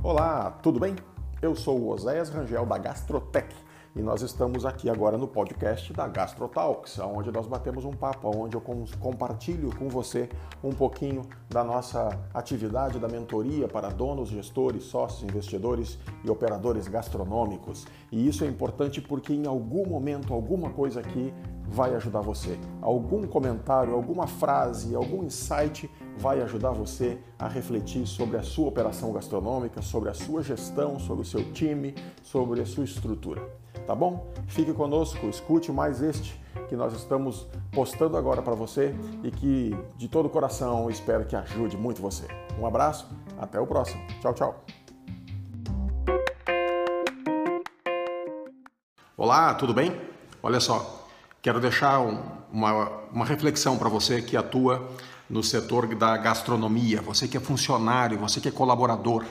Olá, 0.00 0.52
tudo 0.62 0.78
bem? 0.78 0.94
Eu 1.42 1.56
sou 1.56 1.76
o 1.80 1.88
Oséias 1.88 2.30
Rangel 2.30 2.64
da 2.64 2.78
Gastrotech 2.78 3.52
e 3.98 4.02
nós 4.02 4.22
estamos 4.22 4.64
aqui 4.64 4.88
agora 4.88 5.18
no 5.18 5.26
podcast 5.26 5.92
da 5.92 6.06
Gastrotalks, 6.06 7.00
onde 7.00 7.32
nós 7.32 7.48
batemos 7.48 7.84
um 7.84 7.90
papo, 7.90 8.30
onde 8.32 8.54
eu 8.54 8.62
compartilho 9.00 9.74
com 9.76 9.88
você 9.88 10.28
um 10.62 10.70
pouquinho 10.70 11.22
da 11.50 11.64
nossa 11.64 12.08
atividade 12.32 13.00
da 13.00 13.08
mentoria 13.08 13.66
para 13.66 13.88
donos, 13.88 14.28
gestores, 14.28 14.84
sócios, 14.84 15.28
investidores 15.28 15.98
e 16.24 16.30
operadores 16.30 16.86
gastronômicos. 16.86 17.88
E 18.12 18.28
isso 18.28 18.44
é 18.44 18.46
importante 18.46 19.00
porque 19.00 19.32
em 19.32 19.48
algum 19.48 19.84
momento, 19.88 20.32
alguma 20.32 20.70
coisa 20.70 21.00
aqui 21.00 21.34
vai 21.66 21.92
ajudar 21.96 22.20
você. 22.20 22.56
Algum 22.80 23.26
comentário, 23.26 23.94
alguma 23.94 24.28
frase, 24.28 24.94
algum 24.94 25.24
insight 25.24 25.90
vai 26.16 26.40
ajudar 26.42 26.70
você 26.70 27.18
a 27.36 27.48
refletir 27.48 28.06
sobre 28.06 28.36
a 28.36 28.42
sua 28.42 28.68
operação 28.68 29.12
gastronômica, 29.12 29.82
sobre 29.82 30.08
a 30.08 30.14
sua 30.14 30.40
gestão, 30.40 31.00
sobre 31.00 31.22
o 31.22 31.26
seu 31.26 31.52
time, 31.52 31.96
sobre 32.22 32.60
a 32.60 32.66
sua 32.66 32.84
estrutura. 32.84 33.67
Tá 33.88 33.94
bom? 33.94 34.30
Fique 34.48 34.74
conosco, 34.74 35.30
escute 35.30 35.72
mais 35.72 36.02
este 36.02 36.38
que 36.68 36.76
nós 36.76 36.92
estamos 36.92 37.46
postando 37.72 38.18
agora 38.18 38.42
para 38.42 38.54
você 38.54 38.94
e 39.24 39.30
que 39.30 39.74
de 39.96 40.08
todo 40.08 40.26
o 40.26 40.28
coração 40.28 40.90
espero 40.90 41.24
que 41.24 41.34
ajude 41.34 41.74
muito 41.74 42.02
você. 42.02 42.26
Um 42.60 42.66
abraço, 42.66 43.08
até 43.38 43.58
o 43.58 43.66
próximo. 43.66 44.06
Tchau, 44.20 44.34
tchau. 44.34 44.64
Olá, 49.16 49.54
tudo 49.54 49.72
bem? 49.72 49.98
Olha 50.42 50.60
só, 50.60 50.98
Quero 51.40 51.60
deixar 51.60 52.00
um, 52.00 52.20
uma, 52.52 52.90
uma 53.10 53.24
reflexão 53.24 53.78
para 53.78 53.88
você 53.88 54.20
que 54.20 54.36
atua 54.36 54.86
no 55.30 55.42
setor 55.42 55.94
da 55.94 56.16
gastronomia, 56.16 57.00
você 57.00 57.28
que 57.28 57.36
é 57.36 57.40
funcionário, 57.40 58.18
você 58.18 58.40
que 58.40 58.48
é 58.48 58.50
colaborador, 58.50 59.24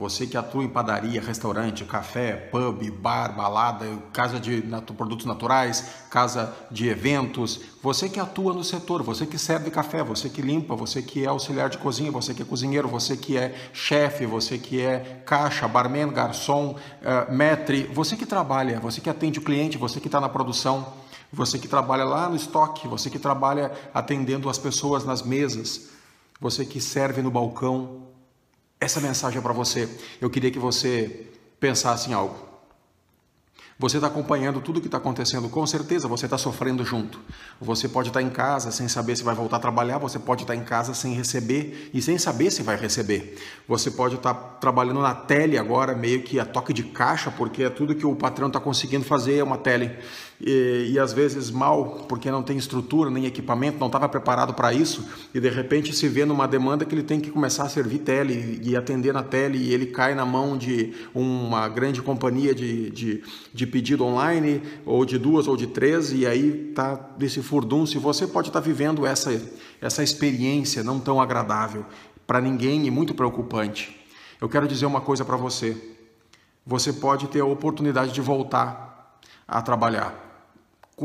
você 0.00 0.26
que 0.26 0.34
atua 0.34 0.64
em 0.64 0.68
padaria, 0.68 1.20
restaurante, 1.20 1.84
café, 1.84 2.32
pub, 2.32 2.90
bar, 2.90 3.36
balada, 3.36 3.84
casa 4.14 4.40
de 4.40 4.64
produtos 4.96 5.26
naturais, 5.26 5.84
casa 6.08 6.56
de 6.70 6.88
eventos, 6.88 7.60
você 7.82 8.08
que 8.08 8.18
atua 8.18 8.54
no 8.54 8.64
setor, 8.64 9.02
você 9.02 9.26
que 9.26 9.36
serve 9.36 9.70
café, 9.70 10.02
você 10.02 10.30
que 10.30 10.40
limpa, 10.40 10.74
você 10.74 11.02
que 11.02 11.22
é 11.22 11.26
auxiliar 11.26 11.68
de 11.68 11.76
cozinha, 11.76 12.10
você 12.10 12.32
que 12.32 12.40
é 12.40 12.46
cozinheiro, 12.46 12.88
você 12.88 13.14
que 13.14 13.36
é 13.36 13.54
chefe, 13.74 14.24
você 14.24 14.56
que 14.56 14.80
é 14.80 15.22
caixa, 15.26 15.68
barman, 15.68 16.08
garçom, 16.08 16.76
uh, 16.76 17.30
maître, 17.30 17.82
você 17.92 18.16
que 18.16 18.24
trabalha, 18.24 18.80
você 18.80 19.02
que 19.02 19.10
atende 19.10 19.38
o 19.38 19.42
cliente, 19.42 19.76
você 19.76 20.00
que 20.00 20.08
está 20.08 20.18
na 20.18 20.30
produção, 20.30 20.94
você 21.30 21.58
que 21.58 21.68
trabalha 21.68 22.04
lá 22.04 22.26
no 22.26 22.36
estoque, 22.36 22.88
você 22.88 23.10
que 23.10 23.18
trabalha 23.18 23.70
atendendo 23.92 24.48
as 24.48 24.56
pessoas 24.56 25.04
nas 25.04 25.20
mesas, 25.20 25.90
você 26.40 26.64
que 26.64 26.80
serve 26.80 27.20
no 27.20 27.30
balcão. 27.30 28.09
Essa 28.80 28.98
mensagem 29.00 29.38
é 29.38 29.42
para 29.42 29.52
você. 29.52 29.88
Eu 30.20 30.30
queria 30.30 30.50
que 30.50 30.58
você 30.58 31.26
pensasse 31.60 32.08
em 32.08 32.14
algo. 32.14 32.50
Você 33.78 33.96
está 33.96 34.08
acompanhando 34.08 34.60
tudo 34.60 34.76
o 34.76 34.80
que 34.80 34.88
está 34.88 34.98
acontecendo, 34.98 35.48
com 35.48 35.66
certeza 35.66 36.06
você 36.06 36.26
está 36.26 36.36
sofrendo 36.36 36.84
junto. 36.84 37.18
Você 37.58 37.88
pode 37.88 38.10
estar 38.10 38.20
tá 38.20 38.26
em 38.26 38.28
casa 38.28 38.70
sem 38.70 38.88
saber 38.88 39.16
se 39.16 39.22
vai 39.22 39.34
voltar 39.34 39.56
a 39.56 39.60
trabalhar, 39.60 39.96
você 39.96 40.18
pode 40.18 40.42
estar 40.42 40.52
tá 40.52 40.60
em 40.60 40.62
casa 40.62 40.92
sem 40.92 41.14
receber 41.14 41.90
e 41.94 42.02
sem 42.02 42.18
saber 42.18 42.50
se 42.50 42.62
vai 42.62 42.76
receber. 42.76 43.38
Você 43.66 43.90
pode 43.90 44.16
estar 44.16 44.34
tá 44.34 44.40
trabalhando 44.60 45.00
na 45.00 45.14
tele 45.14 45.56
agora, 45.56 45.94
meio 45.94 46.22
que 46.22 46.38
a 46.38 46.44
toque 46.44 46.74
de 46.74 46.82
caixa, 46.82 47.30
porque 47.30 47.62
é 47.62 47.70
tudo 47.70 47.94
que 47.94 48.04
o 48.04 48.14
patrão 48.14 48.48
está 48.48 48.60
conseguindo 48.60 49.04
fazer 49.04 49.38
é 49.38 49.42
uma 49.42 49.56
tele. 49.56 49.96
E, 50.40 50.92
e, 50.92 50.98
às 50.98 51.12
vezes 51.12 51.50
mal, 51.50 52.06
porque 52.08 52.30
não 52.30 52.42
tem 52.42 52.56
estrutura 52.56 53.10
nem 53.10 53.26
equipamento, 53.26 53.78
não 53.78 53.88
estava 53.88 54.08
preparado 54.08 54.54
para 54.54 54.72
isso, 54.72 55.06
e 55.34 55.40
de 55.40 55.50
repente 55.50 55.92
se 55.92 56.08
vê 56.08 56.24
numa 56.24 56.48
demanda 56.48 56.86
que 56.86 56.94
ele 56.94 57.02
tem 57.02 57.20
que 57.20 57.30
começar 57.30 57.64
a 57.64 57.68
servir 57.68 57.98
tele 57.98 58.58
e 58.62 58.74
atender 58.74 59.12
na 59.12 59.22
tele, 59.22 59.58
e 59.58 59.74
ele 59.74 59.86
cai 59.86 60.14
na 60.14 60.24
mão 60.24 60.56
de 60.56 60.94
uma 61.14 61.68
grande 61.68 62.00
companhia 62.00 62.54
de, 62.54 62.88
de, 62.90 63.22
de 63.52 63.66
pedido 63.66 64.02
online, 64.02 64.62
ou 64.86 65.04
de 65.04 65.18
duas 65.18 65.46
ou 65.46 65.58
de 65.58 65.66
três, 65.66 66.10
e 66.10 66.26
aí 66.26 66.70
está 66.70 66.94
desse 66.94 67.42
furdunço, 67.42 67.98
e 67.98 68.00
você 68.00 68.26
pode 68.26 68.48
estar 68.48 68.62
tá 68.62 68.66
vivendo 68.66 69.04
essa, 69.04 69.38
essa 69.78 70.02
experiência 70.02 70.82
não 70.82 70.98
tão 70.98 71.20
agradável 71.20 71.84
para 72.26 72.40
ninguém 72.40 72.86
e 72.86 72.90
muito 72.90 73.12
preocupante. 73.12 73.94
Eu 74.40 74.48
quero 74.48 74.66
dizer 74.66 74.86
uma 74.86 75.02
coisa 75.02 75.22
para 75.22 75.36
você. 75.36 75.76
Você 76.64 76.94
pode 76.94 77.28
ter 77.28 77.40
a 77.40 77.44
oportunidade 77.44 78.12
de 78.12 78.22
voltar 78.22 79.18
a 79.46 79.60
trabalhar 79.60 80.29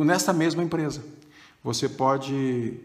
nessa 0.03 0.33
mesma 0.33 0.63
empresa. 0.63 1.03
Você 1.63 1.87
pode 1.89 2.79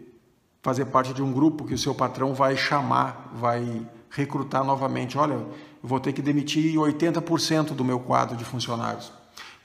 fazer 0.62 0.86
parte 0.86 1.12
de 1.12 1.22
um 1.22 1.32
grupo 1.32 1.64
que 1.64 1.74
o 1.74 1.78
seu 1.78 1.94
patrão 1.94 2.34
vai 2.34 2.56
chamar, 2.56 3.30
vai 3.34 3.86
recrutar 4.10 4.64
novamente. 4.64 5.16
Olha, 5.16 5.38
vou 5.82 6.00
ter 6.00 6.12
que 6.12 6.22
demitir 6.22 6.74
80% 6.74 7.72
do 7.72 7.84
meu 7.84 8.00
quadro 8.00 8.36
de 8.36 8.44
funcionários. 8.44 9.12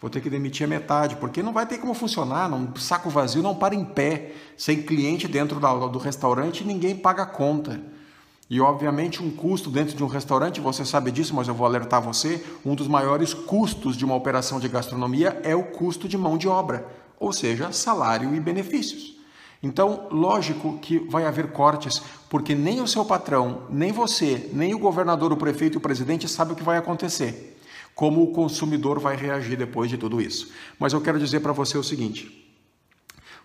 Vou 0.01 0.09
ter 0.09 0.21
que 0.21 0.29
demitir 0.29 0.65
a 0.65 0.69
metade, 0.69 1.15
porque 1.15 1.41
não 1.41 1.53
vai 1.53 1.65
ter 1.65 1.77
como 1.77 1.93
funcionar, 1.93 2.53
um 2.53 2.75
saco 2.75 3.09
vazio 3.09 3.41
não 3.41 3.55
para 3.55 3.73
em 3.73 3.83
pé, 3.83 4.33
sem 4.57 4.83
cliente 4.83 5.27
dentro 5.27 5.59
do 5.59 5.97
restaurante, 5.97 6.63
ninguém 6.63 6.95
paga 6.95 7.23
a 7.23 7.25
conta. 7.25 7.81
E 8.47 8.61
obviamente 8.61 9.23
um 9.23 9.31
custo 9.31 9.71
dentro 9.71 9.95
de 9.95 10.03
um 10.03 10.07
restaurante, 10.07 10.61
você 10.61 10.85
sabe 10.85 11.09
disso, 11.09 11.33
mas 11.33 11.47
eu 11.47 11.55
vou 11.55 11.65
alertar 11.65 12.01
você, 12.01 12.45
um 12.63 12.75
dos 12.75 12.87
maiores 12.87 13.33
custos 13.33 13.97
de 13.97 14.05
uma 14.05 14.13
operação 14.13 14.59
de 14.59 14.67
gastronomia 14.67 15.39
é 15.43 15.55
o 15.55 15.63
custo 15.63 16.07
de 16.07 16.17
mão 16.17 16.37
de 16.37 16.47
obra 16.47 16.85
ou 17.19 17.31
seja, 17.33 17.71
salário 17.71 18.33
e 18.35 18.39
benefícios. 18.39 19.15
Então, 19.61 20.07
lógico 20.11 20.77
que 20.79 20.99
vai 20.99 21.25
haver 21.25 21.51
cortes, 21.51 22.01
porque 22.29 22.53
nem 22.53 22.81
o 22.81 22.87
seu 22.87 23.03
patrão, 23.03 23.63
nem 23.69 23.91
você, 23.91 24.49
nem 24.53 24.75
o 24.75 24.79
governador, 24.79 25.33
o 25.33 25.37
prefeito 25.37 25.75
e 25.75 25.77
o 25.77 25.81
presidente 25.81 26.27
sabem 26.27 26.53
o 26.53 26.55
que 26.55 26.63
vai 26.63 26.77
acontecer. 26.77 27.57
Como 27.95 28.21
o 28.21 28.31
consumidor 28.31 28.99
vai 28.99 29.15
reagir 29.15 29.57
depois 29.57 29.89
de 29.89 29.97
tudo 29.97 30.21
isso. 30.21 30.51
Mas 30.77 30.93
eu 30.93 31.01
quero 31.01 31.17
dizer 31.17 31.39
para 31.39 31.53
você 31.53 31.77
o 31.77 31.83
seguinte: 31.83 32.44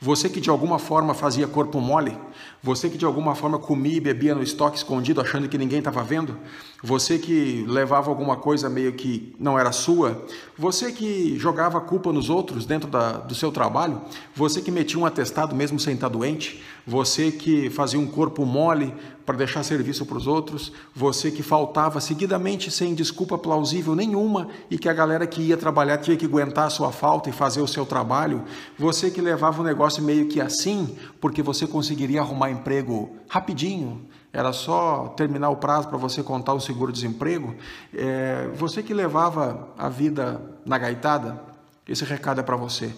você 0.00 0.30
que 0.30 0.40
de 0.40 0.48
alguma 0.48 0.78
forma 0.78 1.12
fazia 1.12 1.46
corpo 1.46 1.78
mole, 1.78 2.16
você 2.62 2.88
que 2.88 2.96
de 2.96 3.04
alguma 3.04 3.34
forma 3.34 3.58
comia 3.58 3.98
e 3.98 4.00
bebia 4.00 4.34
no 4.34 4.42
estoque 4.42 4.78
escondido 4.78 5.20
achando 5.20 5.46
que 5.46 5.58
ninguém 5.58 5.80
estava 5.80 6.02
vendo, 6.02 6.38
você 6.82 7.18
que 7.18 7.66
levava 7.68 8.08
alguma 8.08 8.36
coisa 8.36 8.70
meio 8.70 8.94
que 8.94 9.34
não 9.38 9.58
era 9.58 9.72
sua, 9.72 10.26
você 10.56 10.90
que 10.90 11.38
jogava 11.38 11.78
culpa 11.82 12.12
nos 12.14 12.30
outros 12.30 12.64
dentro 12.64 12.88
da, 12.88 13.12
do 13.12 13.34
seu 13.34 13.52
trabalho, 13.52 14.00
você 14.34 14.62
que 14.62 14.70
metia 14.70 14.98
um 14.98 15.04
atestado 15.04 15.54
mesmo 15.54 15.78
sem 15.78 15.94
estar 15.94 16.08
doente, 16.08 16.62
você 16.86 17.30
que 17.30 17.68
fazia 17.68 18.00
um 18.00 18.06
corpo 18.06 18.46
mole 18.46 18.94
para 19.30 19.38
deixar 19.38 19.62
serviço 19.62 20.04
para 20.04 20.16
os 20.16 20.26
outros, 20.26 20.72
você 20.92 21.30
que 21.30 21.40
faltava 21.40 22.00
seguidamente 22.00 22.68
sem 22.68 22.96
desculpa 22.96 23.38
plausível 23.38 23.94
nenhuma 23.94 24.48
e 24.68 24.76
que 24.76 24.88
a 24.88 24.92
galera 24.92 25.24
que 25.24 25.40
ia 25.40 25.56
trabalhar 25.56 25.98
tinha 25.98 26.16
que 26.16 26.26
aguentar 26.26 26.66
a 26.66 26.70
sua 26.70 26.90
falta 26.90 27.30
e 27.30 27.32
fazer 27.32 27.60
o 27.60 27.68
seu 27.68 27.86
trabalho, 27.86 28.42
você 28.76 29.08
que 29.08 29.20
levava 29.20 29.60
o 29.60 29.64
negócio 29.64 30.02
meio 30.02 30.26
que 30.26 30.40
assim, 30.40 30.96
porque 31.20 31.44
você 31.44 31.64
conseguiria 31.64 32.22
arrumar 32.22 32.50
emprego 32.50 33.08
rapidinho, 33.28 34.04
era 34.32 34.52
só 34.52 35.14
terminar 35.16 35.50
o 35.50 35.56
prazo 35.58 35.86
para 35.86 35.96
você 35.96 36.24
contar 36.24 36.54
o 36.54 36.60
seguro-desemprego, 36.60 37.54
é, 37.94 38.48
você 38.56 38.82
que 38.82 38.92
levava 38.92 39.68
a 39.78 39.88
vida 39.88 40.42
na 40.66 40.76
gaitada, 40.76 41.40
esse 41.86 42.04
recado 42.04 42.40
é 42.40 42.42
para 42.42 42.56
você. 42.56 42.92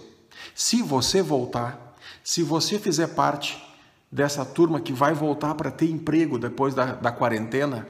Se 0.54 0.82
você 0.82 1.20
voltar, 1.20 1.94
se 2.24 2.42
você 2.42 2.78
fizer 2.78 3.08
parte 3.08 3.70
dessa 4.12 4.44
turma 4.44 4.78
que 4.78 4.92
vai 4.92 5.14
voltar 5.14 5.54
para 5.54 5.70
ter 5.70 5.90
emprego 5.90 6.38
depois 6.38 6.74
da, 6.74 6.94
da 6.94 7.10
quarentena, 7.10 7.88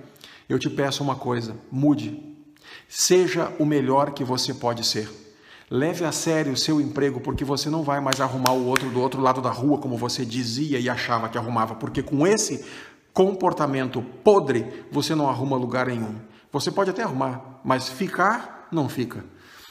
eu 0.48 0.58
te 0.58 0.70
peço 0.70 1.02
uma 1.02 1.16
coisa: 1.16 1.56
mude. 1.70 2.30
Seja 2.88 3.52
o 3.58 3.66
melhor 3.66 4.12
que 4.12 4.22
você 4.22 4.54
pode 4.54 4.86
ser. 4.86 5.10
Leve 5.68 6.04
a 6.04 6.12
sério 6.12 6.52
o 6.52 6.56
seu 6.56 6.80
emprego, 6.80 7.20
porque 7.20 7.44
você 7.44 7.70
não 7.70 7.82
vai 7.82 7.98
mais 7.98 8.20
arrumar 8.20 8.52
o 8.52 8.66
outro 8.66 8.90
do 8.90 9.00
outro 9.00 9.20
lado 9.20 9.40
da 9.40 9.50
rua, 9.50 9.78
como 9.78 9.96
você 9.96 10.24
dizia 10.24 10.78
e 10.78 10.88
achava 10.88 11.28
que 11.28 11.38
arrumava, 11.38 11.74
porque 11.74 12.02
com 12.02 12.26
esse 12.26 12.64
comportamento 13.12 14.02
podre, 14.22 14.84
você 14.90 15.14
não 15.14 15.28
arruma 15.28 15.56
lugar 15.56 15.86
nenhum. 15.86 16.16
Você 16.52 16.70
pode 16.70 16.90
até 16.90 17.02
arrumar, 17.02 17.60
mas 17.64 17.88
ficar, 17.88 18.68
não 18.70 18.88
fica. 18.88 19.24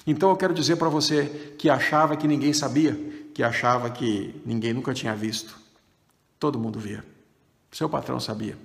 Então 0.05 0.31
eu 0.31 0.35
quero 0.35 0.53
dizer 0.53 0.77
para 0.77 0.89
você 0.89 1.55
que 1.57 1.69
achava 1.69 2.17
que 2.17 2.27
ninguém 2.27 2.53
sabia, 2.53 2.93
que 3.33 3.43
achava 3.43 3.89
que 3.91 4.41
ninguém 4.43 4.73
nunca 4.73 4.95
tinha 4.95 5.15
visto. 5.15 5.55
Todo 6.41 6.57
mundo 6.57 6.79
via. 6.79 7.05
Seu 7.71 7.87
patrão 7.87 8.19
sabia. 8.19 8.57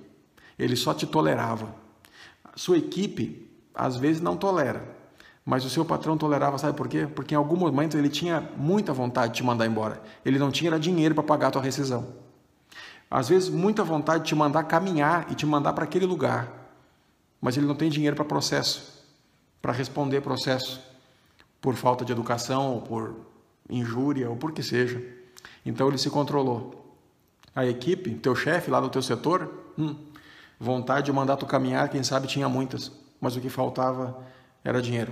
Ele 0.57 0.75
só 0.75 0.95
te 0.95 1.05
tolerava. 1.05 1.75
Sua 2.55 2.75
equipe, 2.75 3.47
às 3.71 3.97
vezes, 3.97 4.19
não 4.19 4.35
tolera. 4.35 4.83
Mas 5.45 5.63
o 5.63 5.69
seu 5.69 5.85
patrão 5.85 6.17
tolerava, 6.17 6.57
sabe 6.57 6.75
por 6.75 6.87
quê? 6.87 7.05
Porque 7.05 7.35
em 7.35 7.37
algum 7.37 7.55
momento 7.55 7.95
ele 7.95 8.09
tinha 8.09 8.41
muita 8.57 8.91
vontade 8.91 9.33
de 9.33 9.37
te 9.37 9.43
mandar 9.43 9.67
embora. 9.67 10.01
Ele 10.25 10.39
não 10.39 10.49
tinha 10.49 10.79
dinheiro 10.79 11.13
para 11.13 11.23
pagar 11.23 11.49
a 11.49 11.51
tua 11.51 11.61
rescisão. 11.61 12.15
Às 13.11 13.29
vezes, 13.29 13.47
muita 13.47 13.83
vontade 13.83 14.23
de 14.23 14.29
te 14.29 14.35
mandar 14.35 14.63
caminhar 14.63 15.31
e 15.31 15.35
te 15.35 15.45
mandar 15.45 15.73
para 15.73 15.83
aquele 15.83 16.07
lugar. 16.07 16.51
Mas 17.39 17.57
ele 17.57 17.67
não 17.67 17.75
tem 17.75 17.91
dinheiro 17.91 18.15
para 18.15 18.25
processo, 18.25 19.05
para 19.61 19.71
responder 19.71 20.21
processo 20.21 20.81
por 21.61 21.75
falta 21.75 22.03
de 22.03 22.11
educação, 22.11 22.73
ou 22.73 22.81
por 22.81 23.15
injúria, 23.69 24.27
ou 24.31 24.35
por 24.35 24.51
que 24.51 24.63
seja. 24.63 24.99
Então 25.63 25.87
ele 25.87 25.99
se 25.99 26.09
controlou 26.09 26.86
a 27.57 27.65
equipe, 27.65 28.13
teu 28.13 28.35
chefe 28.35 28.69
lá 28.69 28.79
no 28.79 28.87
teu 28.87 29.01
setor, 29.01 29.51
hum, 29.75 29.95
vontade 30.59 31.07
de 31.07 31.11
mandar 31.11 31.37
tu 31.37 31.47
caminhar, 31.47 31.89
quem 31.89 32.03
sabe 32.03 32.27
tinha 32.27 32.47
muitas. 32.47 32.91
mas 33.19 33.35
o 33.35 33.41
que 33.41 33.49
faltava 33.49 34.15
era 34.63 34.79
dinheiro. 34.79 35.11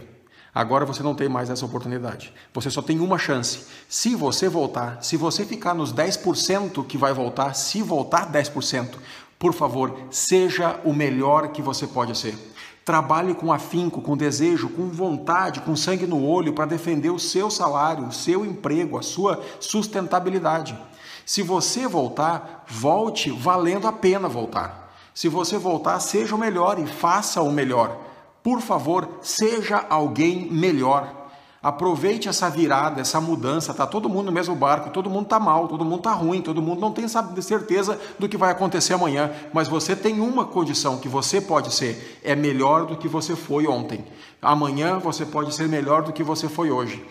Agora 0.53 0.85
você 0.85 1.01
não 1.01 1.15
tem 1.15 1.27
mais 1.27 1.49
essa 1.49 1.65
oportunidade. 1.65 2.31
Você 2.53 2.69
só 2.69 2.83
tem 2.83 2.99
uma 2.99 3.17
chance. 3.17 3.65
Se 3.89 4.15
você 4.15 4.47
voltar, 4.47 5.03
se 5.03 5.17
você 5.17 5.43
ficar 5.43 5.73
nos 5.73 5.91
10% 5.91 6.85
que 6.85 6.99
vai 6.99 7.13
voltar, 7.13 7.55
se 7.55 7.81
voltar 7.81 8.31
10%, 8.31 8.93
por 9.39 9.51
favor, 9.51 9.97
seja 10.11 10.79
o 10.85 10.93
melhor 10.93 11.47
que 11.47 11.63
você 11.63 11.87
pode 11.87 12.15
ser. 12.15 12.37
Trabalhe 12.85 13.33
com 13.33 13.51
afinco, 13.51 13.99
com 13.99 14.15
desejo, 14.15 14.69
com 14.69 14.89
vontade, 14.89 15.59
com 15.61 15.75
sangue 15.75 16.05
no 16.05 16.23
olho 16.23 16.53
para 16.53 16.67
defender 16.67 17.09
o 17.09 17.17
seu 17.17 17.49
salário, 17.49 18.05
o 18.05 18.11
seu 18.13 18.45
emprego, 18.45 18.99
a 18.99 19.01
sua 19.01 19.41
sustentabilidade. 19.59 20.77
Se 21.25 21.41
você 21.41 21.87
voltar, 21.87 22.63
volte 22.67 23.31
valendo 23.31 23.87
a 23.87 23.91
pena 23.91 24.29
voltar. 24.29 24.93
Se 25.15 25.27
você 25.27 25.57
voltar, 25.57 25.99
seja 25.99 26.35
o 26.35 26.37
melhor 26.37 26.77
e 26.77 26.85
faça 26.85 27.41
o 27.41 27.51
melhor. 27.51 27.97
Por 28.43 28.61
favor, 28.61 29.17
seja 29.19 29.83
alguém 29.89 30.47
melhor. 30.51 31.24
Aproveite 31.65 32.29
essa 32.29 32.47
virada, 32.47 33.01
essa 33.01 33.19
mudança. 33.19 33.73
Tá 33.73 33.87
todo 33.87 34.07
mundo 34.07 34.27
no 34.27 34.31
mesmo 34.31 34.53
barco, 34.53 34.91
todo 34.91 35.09
mundo 35.09 35.25
tá 35.25 35.39
mal, 35.39 35.67
todo 35.67 35.83
mundo 35.83 36.03
tá 36.03 36.13
ruim, 36.13 36.39
todo 36.39 36.61
mundo 36.61 36.79
não 36.79 36.91
tem 36.91 37.07
certeza 37.07 37.99
do 38.19 38.29
que 38.29 38.37
vai 38.37 38.51
acontecer 38.51 38.93
amanhã, 38.93 39.31
mas 39.51 39.67
você 39.67 39.95
tem 39.95 40.19
uma 40.19 40.45
condição 40.45 40.99
que 40.99 41.09
você 41.09 41.41
pode 41.41 41.73
ser, 41.73 42.19
é 42.23 42.35
melhor 42.35 42.85
do 42.85 42.95
que 42.95 43.07
você 43.07 43.35
foi 43.35 43.65
ontem. 43.65 44.05
Amanhã 44.39 44.99
você 44.99 45.25
pode 45.25 45.55
ser 45.55 45.67
melhor 45.67 46.03
do 46.03 46.13
que 46.13 46.21
você 46.21 46.47
foi 46.47 46.69
hoje. 46.69 47.03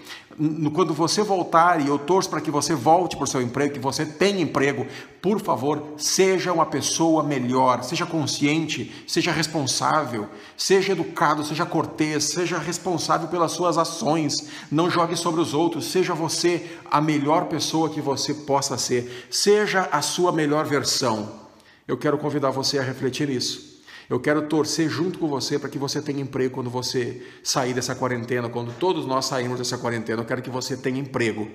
Quando 0.75 0.93
você 0.93 1.23
voltar, 1.23 1.81
e 1.81 1.89
eu 1.89 1.99
torço 1.99 2.29
para 2.29 2.41
que 2.41 2.51
você 2.51 2.75
volte 2.75 3.17
para 3.17 3.25
o 3.25 3.27
seu 3.27 3.41
emprego, 3.41 3.75
que 3.75 3.81
você 3.81 4.05
tenha 4.05 4.41
emprego, 4.41 4.87
por 5.23 5.41
favor, 5.41 5.95
seja 5.97 6.53
uma 6.53 6.67
pessoa 6.67 7.23
melhor, 7.23 7.85
seja 7.85 8.05
consciente, 8.05 9.05
seja 9.07 9.31
responsável, 9.31 10.29
seja 10.57 10.93
educado, 10.93 11.45
seja 11.45 11.65
cortês, 11.65 12.25
seja 12.25 12.59
responsável 12.59 13.29
pelas 13.29 13.53
suas 13.53 13.79
ações, 13.79 14.49
não 14.71 14.91
jogue 14.91 15.17
sobre 15.17 15.41
os 15.41 15.55
outros, 15.55 15.87
seja 15.87 16.15
você 16.15 16.79
a 16.91 17.01
melhor 17.01 17.47
pessoa 17.47 17.91
que 17.91 18.01
você 18.01 18.35
possa 18.35 18.77
ser, 18.77 19.29
seja 19.31 19.89
a 19.93 20.03
sua 20.03 20.33
melhor 20.33 20.65
versão. 20.65 21.45
Eu 21.87 21.99
quero 21.99 22.19
convidar 22.19 22.51
você 22.51 22.79
a 22.79 22.83
refletir 22.83 23.29
isso. 23.29 23.74
Eu 24.09 24.21
quero 24.21 24.49
torcer 24.49 24.89
junto 24.89 25.19
com 25.19 25.29
você 25.29 25.59
para 25.59 25.69
que 25.69 25.79
você 25.79 26.01
tenha 26.03 26.21
emprego 26.21 26.55
quando 26.55 26.69
você 26.69 27.27
sair 27.43 27.73
dessa 27.73 27.95
quarentena, 27.95 28.49
quando 28.49 28.73
todos 28.79 29.07
nós 29.07 29.27
saímos 29.27 29.59
dessa 29.59 29.79
quarentena. 29.79 30.23
Eu 30.23 30.27
quero 30.27 30.43
que 30.43 30.51
você 30.51 30.77
tenha 30.77 31.01
emprego. 31.01 31.51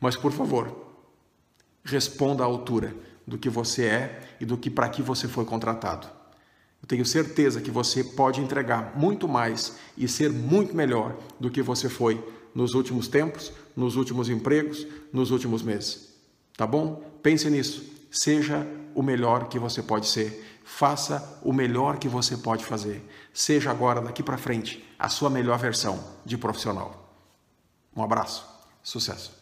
Mas, 0.00 0.16
por 0.16 0.30
favor, 0.32 0.94
responda 1.84 2.44
à 2.44 2.46
altura 2.46 2.94
do 3.26 3.36
que 3.36 3.48
você 3.48 3.84
é 3.84 4.20
e 4.40 4.44
do 4.44 4.56
que 4.56 4.70
para 4.70 4.88
que 4.88 5.02
você 5.02 5.26
foi 5.26 5.44
contratado. 5.44 6.06
Eu 6.80 6.86
tenho 6.86 7.04
certeza 7.04 7.60
que 7.60 7.70
você 7.70 8.04
pode 8.04 8.40
entregar 8.40 8.96
muito 8.96 9.26
mais 9.26 9.76
e 9.96 10.06
ser 10.06 10.30
muito 10.30 10.76
melhor 10.76 11.16
do 11.40 11.50
que 11.50 11.60
você 11.60 11.88
foi 11.88 12.24
nos 12.54 12.74
últimos 12.74 13.08
tempos, 13.08 13.52
nos 13.76 13.96
últimos 13.96 14.28
empregos, 14.28 14.86
nos 15.12 15.30
últimos 15.30 15.62
meses. 15.62 16.14
Tá 16.56 16.66
bom? 16.66 17.02
Pense 17.22 17.50
nisso. 17.50 17.97
Seja 18.10 18.66
o 18.94 19.02
melhor 19.02 19.48
que 19.48 19.58
você 19.58 19.82
pode 19.82 20.06
ser 20.06 20.48
Faça 20.70 21.40
o 21.42 21.52
melhor 21.52 21.96
que 21.96 22.06
você 22.06 22.36
pode 22.36 22.62
fazer. 22.62 23.02
Seja 23.32 23.70
agora, 23.70 24.02
daqui 24.02 24.22
para 24.22 24.36
frente, 24.36 24.86
a 24.98 25.08
sua 25.08 25.30
melhor 25.30 25.58
versão 25.58 25.98
de 26.26 26.36
profissional. 26.36 27.10
Um 27.96 28.02
abraço. 28.02 28.46
Sucesso. 28.82 29.32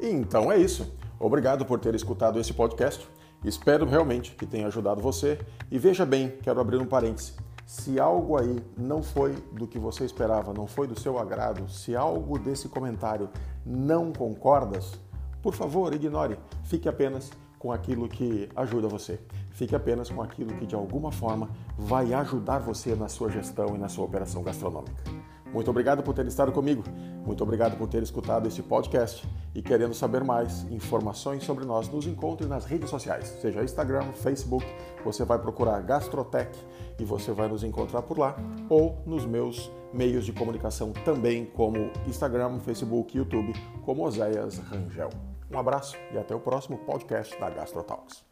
Então 0.00 0.50
é 0.50 0.58
isso. 0.58 0.92
Obrigado 1.18 1.64
por 1.64 1.78
ter 1.78 1.94
escutado 1.94 2.38
esse 2.40 2.52
podcast. 2.52 3.08
Espero 3.44 3.86
realmente 3.86 4.32
que 4.32 4.44
tenha 4.44 4.66
ajudado 4.66 5.00
você. 5.00 5.38
E 5.70 5.78
veja 5.78 6.04
bem, 6.04 6.36
quero 6.42 6.60
abrir 6.60 6.78
um 6.78 6.86
parêntese. 6.86 7.34
Se 7.72 7.98
algo 7.98 8.36
aí 8.36 8.62
não 8.76 9.02
foi 9.02 9.32
do 9.50 9.66
que 9.66 9.78
você 9.78 10.04
esperava, 10.04 10.52
não 10.52 10.66
foi 10.66 10.86
do 10.86 11.00
seu 11.00 11.18
agrado, 11.18 11.70
se 11.70 11.96
algo 11.96 12.38
desse 12.38 12.68
comentário 12.68 13.30
não 13.64 14.12
concordas, 14.12 14.92
por 15.40 15.54
favor, 15.54 15.94
ignore. 15.94 16.38
Fique 16.64 16.86
apenas 16.86 17.30
com 17.58 17.72
aquilo 17.72 18.10
que 18.10 18.46
ajuda 18.54 18.88
você. 18.88 19.18
Fique 19.52 19.74
apenas 19.74 20.10
com 20.10 20.20
aquilo 20.20 20.54
que 20.56 20.66
de 20.66 20.74
alguma 20.74 21.10
forma 21.10 21.48
vai 21.78 22.12
ajudar 22.12 22.58
você 22.58 22.94
na 22.94 23.08
sua 23.08 23.30
gestão 23.30 23.74
e 23.74 23.78
na 23.78 23.88
sua 23.88 24.04
operação 24.04 24.42
gastronômica. 24.42 25.02
Muito 25.52 25.70
obrigado 25.70 26.02
por 26.02 26.14
ter 26.14 26.26
estado 26.26 26.50
comigo. 26.50 26.82
Muito 27.24 27.42
obrigado 27.42 27.76
por 27.76 27.86
ter 27.88 28.02
escutado 28.02 28.48
este 28.48 28.62
podcast. 28.62 29.28
E 29.54 29.60
querendo 29.60 29.94
saber 29.94 30.24
mais 30.24 30.62
informações 30.70 31.44
sobre 31.44 31.64
nós, 31.64 31.88
nos 31.88 32.06
encontre 32.06 32.46
nas 32.46 32.64
redes 32.64 32.88
sociais, 32.88 33.28
seja 33.40 33.62
Instagram, 33.62 34.12
Facebook, 34.12 34.64
você 35.04 35.24
vai 35.24 35.38
procurar 35.38 35.80
Gastrotech 35.82 36.58
e 36.98 37.04
você 37.04 37.32
vai 37.32 37.48
nos 37.48 37.62
encontrar 37.62 38.02
por 38.02 38.18
lá, 38.18 38.34
ou 38.68 38.98
nos 39.04 39.26
meus 39.26 39.70
meios 39.92 40.24
de 40.24 40.32
comunicação 40.32 40.92
também, 41.04 41.44
como 41.44 41.90
Instagram, 42.06 42.58
Facebook, 42.60 43.16
YouTube, 43.16 43.52
como 43.84 44.06
Oséias 44.06 44.58
Rangel. 44.58 45.10
Um 45.50 45.58
abraço 45.58 45.96
e 46.12 46.18
até 46.18 46.34
o 46.34 46.40
próximo 46.40 46.78
podcast 46.78 47.38
da 47.38 47.50
Gastrotalks. 47.50 48.31